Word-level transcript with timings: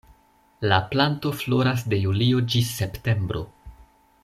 La 0.71 0.79
planto 0.93 1.29
floras 1.41 1.85
de 1.93 2.01
julio 2.05 2.41
ĝis 2.55 2.73
septembro. 2.81 3.47